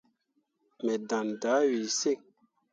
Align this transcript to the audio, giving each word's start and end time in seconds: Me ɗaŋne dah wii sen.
Me 0.83 0.93
ɗaŋne 1.09 1.33
dah 1.41 1.61
wii 1.69 1.85
sen. 1.97 2.19